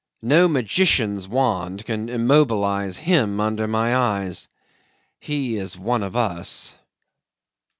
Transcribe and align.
No 0.23 0.47
magician's 0.47 1.27
wand 1.27 1.85
can 1.85 2.07
immobilise 2.07 2.95
him 2.97 3.39
under 3.39 3.67
my 3.67 3.95
eyes. 3.95 4.49
He 5.19 5.57
is 5.57 5.77
one 5.77 6.01
of 6.01 6.15
us. 6.15 6.73